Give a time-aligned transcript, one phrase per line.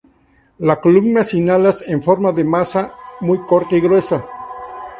[0.69, 4.25] La columna sin alas, en forma de maza, muy corta y gruesa.